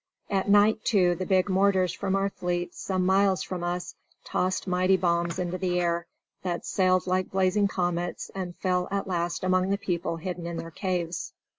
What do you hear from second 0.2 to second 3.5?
At night, too, the big mortars from our fleet some miles